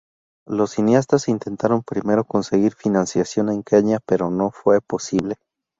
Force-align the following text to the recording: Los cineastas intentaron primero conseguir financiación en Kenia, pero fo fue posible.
Los 0.47 0.71
cineastas 0.71 1.27
intentaron 1.27 1.83
primero 1.83 2.23
conseguir 2.23 2.73
financiación 2.73 3.49
en 3.49 3.61
Kenia, 3.61 3.99
pero 4.03 4.27
fo 4.49 4.49
fue 4.49 4.81
posible. 4.81 5.35